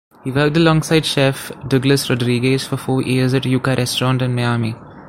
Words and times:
He 0.23 0.31
worked 0.31 0.57
alongside 0.57 1.05
chef 1.05 1.51
Douglas 1.67 2.09
Rodriguez 2.09 2.65
for 2.65 2.75
four 2.75 3.03
years 3.03 3.35
at 3.35 3.43
Yuca 3.43 3.77
restaurant 3.77 4.23
in 4.23 4.33
Miami. 4.33 4.73